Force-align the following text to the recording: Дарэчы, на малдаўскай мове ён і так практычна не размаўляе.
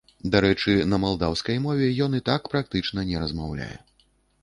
Дарэчы, 0.35 0.73
на 0.93 0.99
малдаўскай 1.03 1.61
мове 1.67 1.91
ён 2.07 2.11
і 2.23 2.25
так 2.33 2.51
практычна 2.57 3.09
не 3.15 3.25
размаўляе. 3.27 3.73